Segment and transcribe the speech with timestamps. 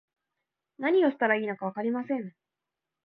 [0.79, 2.33] 何をしたらいいのかわかりません